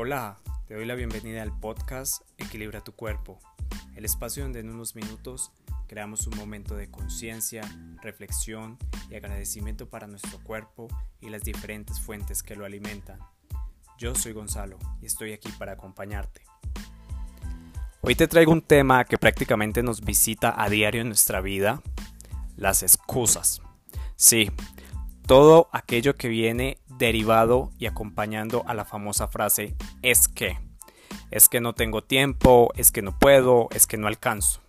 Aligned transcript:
Hola, 0.00 0.38
te 0.68 0.74
doy 0.74 0.86
la 0.86 0.94
bienvenida 0.94 1.42
al 1.42 1.58
podcast 1.58 2.22
Equilibra 2.36 2.84
tu 2.84 2.92
cuerpo, 2.92 3.40
el 3.96 4.04
espacio 4.04 4.44
donde 4.44 4.60
en 4.60 4.70
unos 4.70 4.94
minutos 4.94 5.50
creamos 5.88 6.24
un 6.28 6.38
momento 6.38 6.76
de 6.76 6.88
conciencia, 6.88 7.62
reflexión 8.00 8.78
y 9.10 9.16
agradecimiento 9.16 9.90
para 9.90 10.06
nuestro 10.06 10.38
cuerpo 10.44 10.86
y 11.20 11.30
las 11.30 11.42
diferentes 11.42 12.00
fuentes 12.00 12.44
que 12.44 12.54
lo 12.54 12.64
alimentan. 12.64 13.18
Yo 13.98 14.14
soy 14.14 14.30
Gonzalo 14.34 14.78
y 15.02 15.06
estoy 15.06 15.32
aquí 15.32 15.50
para 15.58 15.72
acompañarte. 15.72 16.42
Hoy 18.00 18.14
te 18.14 18.28
traigo 18.28 18.52
un 18.52 18.62
tema 18.62 19.04
que 19.04 19.18
prácticamente 19.18 19.82
nos 19.82 20.00
visita 20.00 20.62
a 20.62 20.68
diario 20.68 21.00
en 21.00 21.08
nuestra 21.08 21.40
vida, 21.40 21.82
las 22.56 22.84
excusas. 22.84 23.62
Sí, 24.14 24.48
todo 25.28 25.68
aquello 25.72 26.16
que 26.16 26.28
viene 26.28 26.78
derivado 26.86 27.70
y 27.78 27.84
acompañando 27.84 28.64
a 28.66 28.72
la 28.72 28.86
famosa 28.86 29.28
frase 29.28 29.76
es 30.00 30.26
que. 30.26 30.58
Es 31.30 31.50
que 31.50 31.60
no 31.60 31.74
tengo 31.74 32.02
tiempo, 32.02 32.72
es 32.76 32.90
que 32.90 33.02
no 33.02 33.16
puedo, 33.18 33.68
es 33.72 33.86
que 33.86 33.98
no 33.98 34.06
alcanzo. 34.06 34.62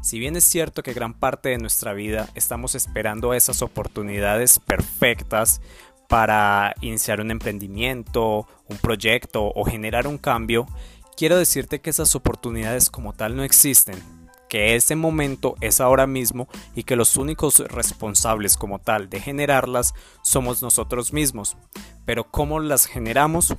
Si 0.00 0.18
bien 0.18 0.36
es 0.36 0.44
cierto 0.44 0.82
que 0.82 0.94
gran 0.94 1.12
parte 1.12 1.50
de 1.50 1.58
nuestra 1.58 1.92
vida 1.92 2.30
estamos 2.34 2.74
esperando 2.74 3.34
esas 3.34 3.60
oportunidades 3.60 4.58
perfectas 4.58 5.60
para 6.08 6.74
iniciar 6.80 7.20
un 7.20 7.30
emprendimiento, 7.30 8.48
un 8.70 8.78
proyecto 8.78 9.52
o 9.54 9.64
generar 9.64 10.06
un 10.06 10.16
cambio, 10.16 10.66
quiero 11.14 11.36
decirte 11.36 11.82
que 11.82 11.90
esas 11.90 12.14
oportunidades 12.14 12.88
como 12.88 13.12
tal 13.12 13.36
no 13.36 13.44
existen 13.44 14.02
que 14.48 14.76
ese 14.76 14.96
momento 14.96 15.56
es 15.60 15.80
ahora 15.80 16.06
mismo 16.06 16.48
y 16.74 16.84
que 16.84 16.96
los 16.96 17.16
únicos 17.16 17.58
responsables 17.58 18.56
como 18.56 18.78
tal 18.78 19.08
de 19.10 19.20
generarlas 19.20 19.94
somos 20.22 20.62
nosotros 20.62 21.12
mismos. 21.12 21.56
Pero 22.04 22.24
¿cómo 22.30 22.60
las 22.60 22.86
generamos? 22.86 23.54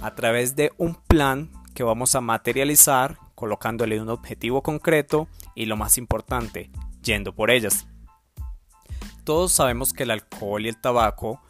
A 0.00 0.14
través 0.14 0.56
de 0.56 0.72
un 0.78 0.94
plan 0.94 1.50
que 1.74 1.82
vamos 1.82 2.14
a 2.14 2.20
materializar 2.20 3.18
colocándole 3.34 4.00
un 4.00 4.08
objetivo 4.08 4.62
concreto 4.62 5.28
y 5.54 5.66
lo 5.66 5.76
más 5.76 5.98
importante, 5.98 6.70
yendo 7.02 7.34
por 7.34 7.50
ellas. 7.50 7.86
Todos 9.24 9.52
sabemos 9.52 9.92
que 9.92 10.04
el 10.04 10.10
alcohol 10.10 10.64
y 10.64 10.68
el 10.68 10.80
tabaco 10.80 11.40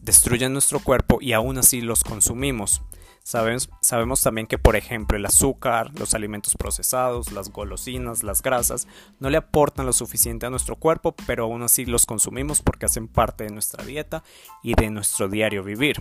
destruyen 0.00 0.52
nuestro 0.52 0.80
cuerpo 0.80 1.18
y 1.20 1.32
aún 1.32 1.58
así 1.58 1.80
los 1.80 2.04
consumimos. 2.04 2.82
Sabemos, 3.28 4.22
también 4.22 4.46
que, 4.46 4.56
por 4.56 4.74
ejemplo, 4.74 5.18
el 5.18 5.26
azúcar, 5.26 5.90
los 5.98 6.14
alimentos 6.14 6.54
procesados, 6.54 7.30
las 7.30 7.50
golosinas, 7.50 8.22
las 8.22 8.40
grasas, 8.40 8.88
no 9.20 9.28
le 9.28 9.36
aportan 9.36 9.84
lo 9.84 9.92
suficiente 9.92 10.46
a 10.46 10.50
nuestro 10.50 10.76
cuerpo, 10.76 11.14
pero 11.26 11.44
aún 11.44 11.62
así 11.62 11.84
los 11.84 12.06
consumimos 12.06 12.62
porque 12.62 12.86
hacen 12.86 13.06
parte 13.06 13.44
de 13.44 13.50
nuestra 13.50 13.84
dieta 13.84 14.24
y 14.62 14.72
de 14.72 14.88
nuestro 14.88 15.28
diario 15.28 15.62
vivir. 15.62 16.00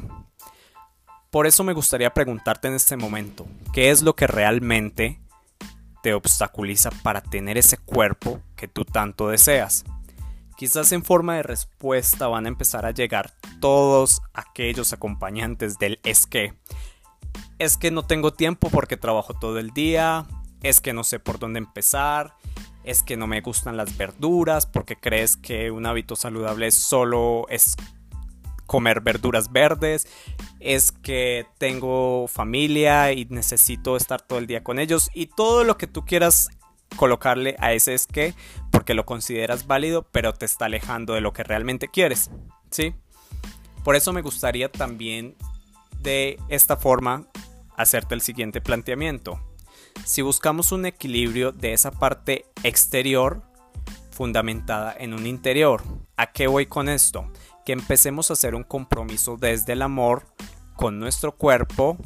Por 1.30 1.47
eso 1.47 1.66
me 1.66 1.73
gustaría 1.73 2.14
preguntarte 2.14 2.69
en 2.69 2.75
este 2.75 2.95
momento, 2.95 3.45
¿qué 3.73 3.89
es 3.89 4.03
lo 4.03 4.16
que 4.16 4.28
realmente 4.28 5.19
te 6.03 6.14
obstaculiza 6.14 6.91
para 7.03 7.19
tener 7.19 7.58
ese 7.58 7.78
cuerpo 7.78 8.39
que 8.56 8.69
tú 8.69 8.86
tanto 8.86 9.28
deseas? 9.28 9.84
Quizás 10.56 10.94
en 10.94 11.03
forma 11.03 11.36
de 11.36 11.44
respuesta 11.44 12.28
van 12.28 12.45
a 12.45 12.47
empezar 12.47 12.86
a 12.86 12.91
llegar 12.91 13.34
todos 13.59 14.22
aquellos 14.34 14.94
acompañantes 14.94 15.78
del 15.78 16.00
es 16.03 16.25
que 16.25 16.56
es 17.59 17.77
que 17.77 17.91
no 17.91 18.03
tengo 18.03 18.33
tiempo 18.33 18.69
porque 18.69 18.97
trabajo 18.97 19.33
todo 19.33 19.59
el 19.59 19.72
día, 19.72 20.25
es 20.63 20.81
que 20.81 20.94
no 20.94 21.03
sé 21.03 21.19
por 21.19 21.39
dónde 21.39 21.59
empezar, 21.59 22.36
es 22.83 23.03
que 23.03 23.17
no 23.17 23.27
me 23.27 23.41
gustan 23.41 23.77
las 23.77 23.97
verduras 23.97 24.66
porque 24.66 24.95
crees 24.95 25.38
que 25.38 25.72
un 25.72 25.85
hábito 25.85 26.16
saludable 26.16 26.72
solo 26.72 27.45
es 27.50 27.75
comer 28.66 29.02
verduras 29.02 29.52
verdes, 29.52 30.08
es 30.59 30.91
que 30.91 31.45
tengo 31.58 32.28
familia 32.28 33.12
y 33.13 33.25
necesito 33.25 33.96
estar 33.96 34.22
todo 34.22 34.40
el 34.40 34.47
día 34.47 34.63
con 34.63 34.78
ellos 34.78 35.09
y 35.13 35.28
todo 35.28 35.63
lo 35.63 35.78
que 35.78 35.88
tú 35.88 36.06
quieras 36.06 36.50
colocarle 36.96 37.56
a 37.59 37.73
ese 37.73 37.94
es 37.94 38.07
que 38.07 38.34
porque 38.72 38.94
lo 38.94 39.06
consideras 39.06 39.67
válido 39.67 40.07
pero 40.12 40.34
te 40.34 40.46
está 40.46 40.66
alejando 40.66 41.13
de 41.13 41.22
lo 41.22 41.34
que 41.34 41.44
realmente 41.44 41.88
quieres, 41.88 42.29
¿sí? 42.72 42.94
Por 43.84 43.96
eso 43.96 44.13
me 44.13 44.22
gustaría 44.22 44.72
también 44.72 45.35
de 46.01 46.40
esta 46.50 46.78
forma 46.78 47.25
hacerte 47.78 48.16
el 48.16 48.22
siguiente 48.22 48.60
planteamiento. 48.60 49.40
Si 50.04 50.22
buscamos 50.22 50.72
un 50.72 50.86
equilibrio 50.86 51.52
de 51.52 51.74
esa 51.74 51.92
parte 51.92 52.46
exterior 52.64 53.44
fundamentada 54.12 54.96
en 54.98 55.14
un 55.14 55.26
interior, 55.26 55.84
¿a 56.18 56.32
qué 56.32 56.48
voy 56.48 56.66
con 56.66 56.90
esto? 56.90 57.32
Que 57.66 57.74
empecemos 57.74 58.30
a 58.30 58.34
hacer 58.34 58.56
un 58.56 58.64
compromiso 58.64 59.38
desde 59.38 59.74
el 59.74 59.82
amor 59.82 60.26
con 60.76 61.00
nuestro 61.00 61.36
cuerpo, 61.36 61.98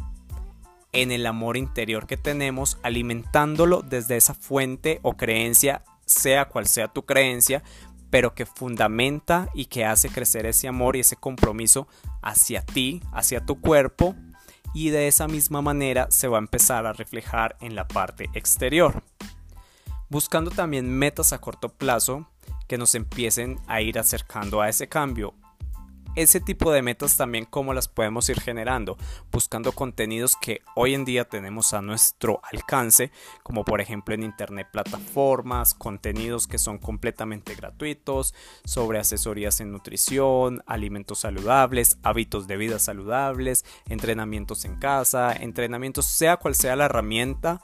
en 0.93 1.11
el 1.11 1.25
amor 1.25 1.55
interior 1.55 2.05
que 2.05 2.17
tenemos, 2.17 2.77
alimentándolo 2.83 3.81
desde 3.81 4.17
esa 4.17 4.33
fuente 4.33 4.99
o 5.03 5.15
creencia, 5.15 5.83
sea 6.05 6.49
cual 6.49 6.67
sea 6.67 6.89
tu 6.89 7.05
creencia, 7.05 7.63
pero 8.09 8.33
que 8.33 8.45
fundamenta 8.45 9.49
y 9.53 9.65
que 9.65 9.85
hace 9.85 10.09
crecer 10.09 10.45
ese 10.45 10.67
amor 10.67 10.97
y 10.97 10.99
ese 10.99 11.15
compromiso 11.15 11.87
hacia 12.21 12.65
ti, 12.65 13.01
hacia 13.13 13.45
tu 13.45 13.61
cuerpo 13.61 14.15
y 14.73 14.89
de 14.89 15.07
esa 15.07 15.27
misma 15.27 15.61
manera 15.61 16.09
se 16.09 16.27
va 16.27 16.37
a 16.37 16.39
empezar 16.39 16.85
a 16.85 16.93
reflejar 16.93 17.57
en 17.61 17.75
la 17.75 17.87
parte 17.87 18.29
exterior. 18.33 19.03
Buscando 20.09 20.51
también 20.51 20.89
metas 20.89 21.33
a 21.33 21.39
corto 21.39 21.69
plazo 21.69 22.27
que 22.67 22.77
nos 22.77 22.95
empiecen 22.95 23.59
a 23.67 23.81
ir 23.81 23.99
acercando 23.99 24.61
a 24.61 24.69
ese 24.69 24.87
cambio 24.87 25.33
ese 26.15 26.41
tipo 26.41 26.71
de 26.71 26.81
metas 26.81 27.15
también 27.17 27.45
cómo 27.45 27.73
las 27.73 27.87
podemos 27.87 28.27
ir 28.29 28.39
generando, 28.39 28.97
buscando 29.31 29.71
contenidos 29.71 30.35
que 30.35 30.61
hoy 30.75 30.93
en 30.93 31.05
día 31.05 31.25
tenemos 31.25 31.73
a 31.73 31.81
nuestro 31.81 32.41
alcance, 32.51 33.11
como 33.43 33.63
por 33.63 33.81
ejemplo 33.81 34.13
en 34.13 34.23
internet 34.23 34.67
plataformas, 34.71 35.73
contenidos 35.73 36.47
que 36.47 36.57
son 36.57 36.77
completamente 36.79 37.55
gratuitos, 37.55 38.35
sobre 38.65 38.99
asesorías 38.99 39.61
en 39.61 39.71
nutrición, 39.71 40.63
alimentos 40.65 41.19
saludables, 41.19 41.97
hábitos 42.03 42.47
de 42.47 42.57
vida 42.57 42.79
saludables, 42.79 43.65
entrenamientos 43.87 44.65
en 44.65 44.77
casa, 44.77 45.33
entrenamientos 45.33 46.05
sea 46.05 46.37
cual 46.37 46.55
sea 46.55 46.75
la 46.75 46.85
herramienta, 46.85 47.61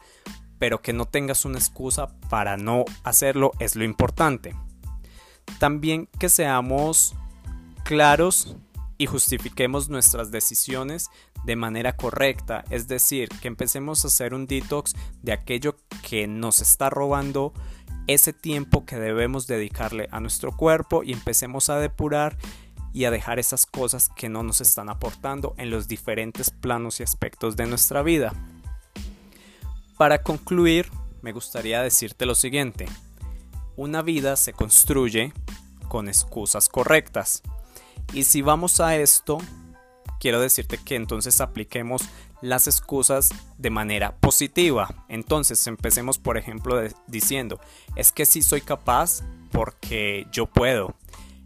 pero 0.59 0.81
que 0.81 0.93
no 0.93 1.05
tengas 1.05 1.45
una 1.45 1.59
excusa 1.59 2.17
para 2.29 2.57
no 2.57 2.85
hacerlo 3.03 3.51
es 3.59 3.75
lo 3.75 3.83
importante. 3.83 4.55
También 5.59 6.07
que 6.19 6.29
seamos 6.29 7.15
claros 7.87 8.57
y 8.97 9.05
justifiquemos 9.05 9.87
nuestras 9.87 10.29
decisiones 10.29 11.09
de 11.45 11.55
manera 11.55 11.95
correcta, 11.95 12.65
es 12.69 12.89
decir, 12.89 13.29
que 13.41 13.47
empecemos 13.47 14.03
a 14.03 14.09
hacer 14.09 14.33
un 14.33 14.45
detox 14.45 14.93
de 15.23 15.31
aquello 15.31 15.77
que 16.01 16.27
nos 16.27 16.61
está 16.61 16.89
robando 16.89 17.53
ese 18.07 18.33
tiempo 18.33 18.85
que 18.85 18.97
debemos 18.97 19.47
dedicarle 19.47 20.09
a 20.11 20.19
nuestro 20.19 20.51
cuerpo 20.51 21.01
y 21.01 21.13
empecemos 21.13 21.69
a 21.69 21.79
depurar 21.79 22.37
y 22.91 23.05
a 23.05 23.11
dejar 23.11 23.39
esas 23.39 23.65
cosas 23.65 24.09
que 24.09 24.27
no 24.27 24.43
nos 24.43 24.59
están 24.59 24.89
aportando 24.89 25.55
en 25.57 25.69
los 25.69 25.87
diferentes 25.87 26.49
planos 26.49 26.99
y 26.99 27.03
aspectos 27.03 27.55
de 27.55 27.67
nuestra 27.67 28.01
vida. 28.01 28.33
Para 29.97 30.23
concluir, 30.23 30.91
me 31.21 31.31
gustaría 31.31 31.81
decirte 31.81 32.25
lo 32.25 32.35
siguiente. 32.35 32.85
Una 33.77 34.01
vida 34.01 34.35
se 34.35 34.51
construye 34.51 35.31
con 35.87 36.09
excusas 36.09 36.67
correctas. 36.67 37.43
Y 38.13 38.23
si 38.23 38.41
vamos 38.41 38.79
a 38.79 38.95
esto, 38.95 39.37
quiero 40.19 40.39
decirte 40.39 40.77
que 40.77 40.95
entonces 40.95 41.41
apliquemos 41.41 42.03
las 42.41 42.67
excusas 42.67 43.29
de 43.57 43.69
manera 43.69 44.15
positiva. 44.17 45.05
Entonces 45.09 45.65
empecemos 45.67 46.17
por 46.17 46.37
ejemplo 46.37 46.81
diciendo, 47.07 47.59
es 47.95 48.11
que 48.11 48.25
sí 48.25 48.41
soy 48.41 48.61
capaz 48.61 49.23
porque 49.51 50.27
yo 50.31 50.45
puedo. 50.45 50.95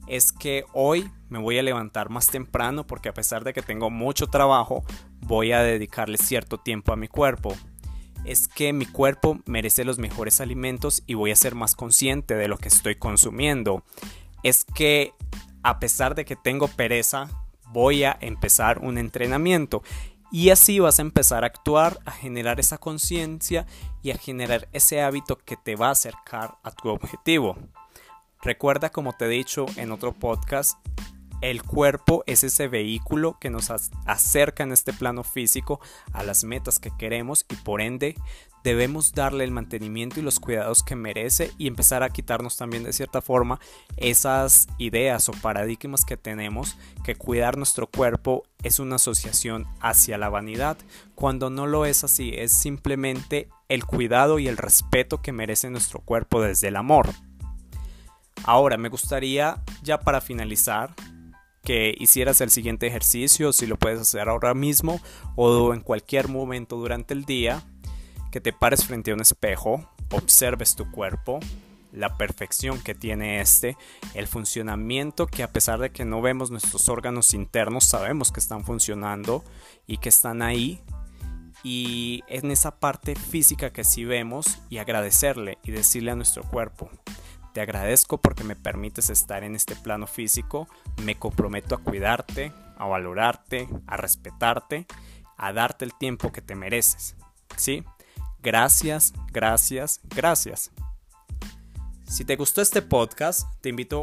Es 0.07 0.31
que 0.31 0.65
hoy 0.73 1.09
me 1.29 1.39
voy 1.39 1.57
a 1.57 1.63
levantar 1.63 2.09
más 2.09 2.27
temprano 2.27 2.85
porque 2.85 3.09
a 3.09 3.13
pesar 3.13 3.43
de 3.43 3.53
que 3.53 3.61
tengo 3.61 3.89
mucho 3.89 4.27
trabajo, 4.27 4.83
voy 5.21 5.53
a 5.53 5.61
dedicarle 5.61 6.17
cierto 6.17 6.57
tiempo 6.57 6.91
a 6.91 6.97
mi 6.97 7.07
cuerpo. 7.07 7.55
Es 8.25 8.47
que 8.47 8.73
mi 8.73 8.85
cuerpo 8.85 9.39
merece 9.45 9.83
los 9.85 9.97
mejores 9.97 10.41
alimentos 10.41 11.03
y 11.07 11.13
voy 11.13 11.31
a 11.31 11.35
ser 11.35 11.55
más 11.55 11.75
consciente 11.75 12.35
de 12.35 12.47
lo 12.47 12.57
que 12.57 12.67
estoy 12.67 12.95
consumiendo. 12.95 13.83
Es 14.43 14.65
que 14.65 15.13
a 15.63 15.79
pesar 15.79 16.15
de 16.15 16.25
que 16.25 16.35
tengo 16.35 16.67
pereza, 16.67 17.29
voy 17.67 18.03
a 18.03 18.17
empezar 18.21 18.79
un 18.79 18.97
entrenamiento. 18.97 19.83
Y 20.31 20.49
así 20.49 20.79
vas 20.79 20.99
a 20.99 21.01
empezar 21.01 21.43
a 21.43 21.47
actuar, 21.47 21.99
a 22.05 22.11
generar 22.11 22.59
esa 22.59 22.77
conciencia 22.77 23.65
y 24.01 24.11
a 24.11 24.17
generar 24.17 24.69
ese 24.71 25.01
hábito 25.01 25.37
que 25.37 25.57
te 25.57 25.75
va 25.75 25.89
a 25.89 25.91
acercar 25.91 26.57
a 26.63 26.71
tu 26.71 26.89
objetivo. 26.89 27.57
Recuerda, 28.41 28.89
como 28.89 29.13
te 29.13 29.25
he 29.25 29.29
dicho 29.29 29.65
en 29.75 29.91
otro 29.91 30.13
podcast, 30.13 30.79
el 31.41 31.63
cuerpo 31.63 32.23
es 32.27 32.43
ese 32.43 32.67
vehículo 32.67 33.37
que 33.39 33.49
nos 33.49 33.71
acerca 34.05 34.63
en 34.63 34.71
este 34.71 34.93
plano 34.93 35.23
físico 35.23 35.79
a 36.13 36.23
las 36.23 36.43
metas 36.43 36.79
que 36.79 36.95
queremos 36.97 37.45
y 37.49 37.55
por 37.55 37.81
ende 37.81 38.15
debemos 38.63 39.13
darle 39.13 39.43
el 39.43 39.51
mantenimiento 39.51 40.19
y 40.19 40.23
los 40.23 40.39
cuidados 40.39 40.83
que 40.83 40.95
merece 40.95 41.51
y 41.57 41.67
empezar 41.67 42.03
a 42.03 42.09
quitarnos 42.09 42.57
también 42.57 42.83
de 42.83 42.93
cierta 42.93 43.21
forma 43.21 43.59
esas 43.97 44.67
ideas 44.77 45.27
o 45.29 45.31
paradigmas 45.33 46.05
que 46.05 46.17
tenemos 46.17 46.77
que 47.03 47.15
cuidar 47.15 47.57
nuestro 47.57 47.87
cuerpo 47.87 48.43
es 48.63 48.79
una 48.79 48.95
asociación 48.95 49.65
hacia 49.79 50.17
la 50.17 50.29
vanidad, 50.29 50.77
cuando 51.15 51.49
no 51.49 51.67
lo 51.67 51.85
es 51.85 52.03
así, 52.03 52.33
es 52.35 52.51
simplemente 52.51 53.49
el 53.69 53.85
cuidado 53.85 54.39
y 54.39 54.47
el 54.47 54.57
respeto 54.57 55.21
que 55.21 55.31
merece 55.31 55.69
nuestro 55.69 55.99
cuerpo 55.99 56.41
desde 56.41 56.67
el 56.67 56.75
amor. 56.75 57.09
Ahora, 58.43 58.77
me 58.77 58.89
gustaría 58.89 59.61
ya 59.83 59.99
para 59.99 60.21
finalizar 60.21 60.93
que 61.63 61.95
hicieras 61.97 62.41
el 62.41 62.49
siguiente 62.49 62.87
ejercicio, 62.87 63.53
si 63.53 63.67
lo 63.67 63.77
puedes 63.77 63.99
hacer 63.99 64.29
ahora 64.29 64.53
mismo 64.53 64.99
o 65.35 65.73
en 65.73 65.81
cualquier 65.81 66.27
momento 66.27 66.75
durante 66.77 67.13
el 67.13 67.25
día, 67.25 67.63
que 68.31 68.41
te 68.41 68.53
pares 68.53 68.85
frente 68.85 69.11
a 69.11 69.13
un 69.13 69.21
espejo, 69.21 69.87
observes 70.11 70.75
tu 70.75 70.89
cuerpo, 70.89 71.39
la 71.91 72.17
perfección 72.17 72.81
que 72.81 72.95
tiene 72.95 73.41
este, 73.41 73.77
el 74.13 74.27
funcionamiento 74.27 75.27
que 75.27 75.43
a 75.43 75.51
pesar 75.51 75.79
de 75.79 75.91
que 75.91 76.05
no 76.05 76.21
vemos 76.21 76.49
nuestros 76.49 76.87
órganos 76.89 77.33
internos, 77.33 77.83
sabemos 77.85 78.31
que 78.31 78.39
están 78.39 78.63
funcionando 78.63 79.43
y 79.85 79.97
que 79.97 80.09
están 80.09 80.41
ahí. 80.41 80.81
Y 81.63 82.23
en 82.27 82.49
esa 82.49 82.79
parte 82.79 83.15
física 83.15 83.71
que 83.71 83.83
sí 83.83 84.05
vemos 84.05 84.59
y 84.69 84.79
agradecerle 84.79 85.59
y 85.63 85.71
decirle 85.71 86.11
a 86.11 86.15
nuestro 86.15 86.43
cuerpo, 86.43 86.89
te 87.53 87.61
agradezco 87.61 88.19
porque 88.19 88.43
me 88.43 88.55
permites 88.55 89.09
estar 89.09 89.43
en 89.43 89.55
este 89.55 89.75
plano 89.75 90.07
físico, 90.07 90.67
me 91.03 91.15
comprometo 91.15 91.75
a 91.75 91.83
cuidarte, 91.83 92.53
a 92.77 92.85
valorarte, 92.85 93.67
a 93.85 93.97
respetarte, 93.97 94.87
a 95.37 95.53
darte 95.53 95.85
el 95.85 95.93
tiempo 95.93 96.31
que 96.31 96.41
te 96.41 96.55
mereces. 96.55 97.15
¿Sí? 97.57 97.83
Gracias, 98.43 99.13
gracias, 99.31 100.01
gracias. 100.15 100.71
Si 102.07 102.25
te 102.25 102.35
gustó 102.35 102.61
este 102.61 102.81
podcast, 102.81 103.47
te 103.61 103.69
invito 103.69 104.01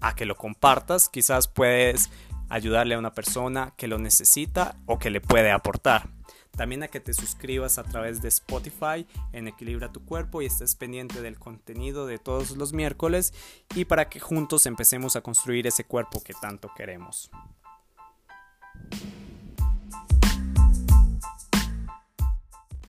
a 0.00 0.14
que 0.14 0.26
lo 0.26 0.36
compartas. 0.36 1.08
Quizás 1.08 1.48
puedes 1.48 2.10
ayudarle 2.48 2.94
a 2.94 2.98
una 2.98 3.14
persona 3.14 3.74
que 3.76 3.88
lo 3.88 3.98
necesita 3.98 4.76
o 4.86 4.98
que 4.98 5.10
le 5.10 5.20
puede 5.20 5.50
aportar. 5.50 6.08
También 6.56 6.84
a 6.84 6.88
que 6.88 7.00
te 7.00 7.12
suscribas 7.12 7.78
a 7.78 7.82
través 7.82 8.22
de 8.22 8.28
Spotify 8.28 9.06
en 9.32 9.48
Equilibra 9.48 9.90
tu 9.90 10.04
Cuerpo 10.04 10.40
y 10.40 10.46
estés 10.46 10.76
pendiente 10.76 11.20
del 11.20 11.38
contenido 11.38 12.06
de 12.06 12.18
todos 12.18 12.52
los 12.52 12.72
miércoles 12.72 13.34
y 13.74 13.86
para 13.86 14.08
que 14.08 14.20
juntos 14.20 14.66
empecemos 14.66 15.16
a 15.16 15.20
construir 15.20 15.66
ese 15.66 15.84
cuerpo 15.84 16.22
que 16.22 16.32
tanto 16.40 16.70
queremos. 16.76 17.30